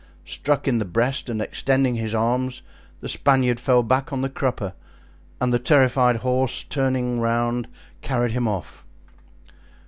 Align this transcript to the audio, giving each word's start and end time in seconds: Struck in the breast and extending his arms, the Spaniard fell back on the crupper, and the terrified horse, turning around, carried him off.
Struck 0.25 0.67
in 0.67 0.79
the 0.79 0.85
breast 0.85 1.29
and 1.29 1.39
extending 1.43 1.93
his 1.93 2.15
arms, 2.15 2.63
the 3.01 3.07
Spaniard 3.07 3.59
fell 3.59 3.83
back 3.83 4.11
on 4.11 4.23
the 4.23 4.29
crupper, 4.31 4.73
and 5.39 5.53
the 5.53 5.59
terrified 5.59 6.15
horse, 6.15 6.63
turning 6.63 7.19
around, 7.19 7.67
carried 8.01 8.31
him 8.31 8.47
off. 8.47 8.83